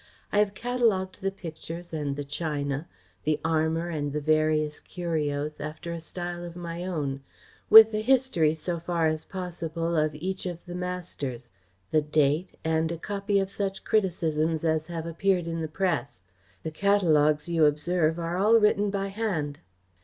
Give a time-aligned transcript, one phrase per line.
[0.31, 2.87] I have catalogued the pictures and the china,
[3.23, 7.21] the armour and the various curios, after a style of my own,
[7.69, 11.51] with the history, so far as possible, of each of the masters,
[11.91, 16.23] the date and a copy of such criticisms as have appeared in the press.
[16.63, 19.59] The catalogues, you observe, are all written by hand."